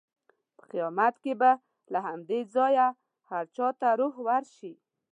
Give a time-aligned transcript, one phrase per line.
[0.57, 1.51] په قیامت کې به
[1.93, 2.87] له همدې ځایه
[3.29, 4.73] هر چا ته روح ورشي.